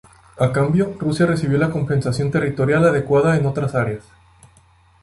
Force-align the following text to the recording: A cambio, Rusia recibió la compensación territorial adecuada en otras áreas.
A 0.39 0.51
cambio, 0.51 0.95
Rusia 0.99 1.27
recibió 1.27 1.59
la 1.59 1.69
compensación 1.69 2.31
territorial 2.31 2.83
adecuada 2.87 3.37
en 3.37 3.45
otras 3.45 3.75
áreas. 3.75 4.03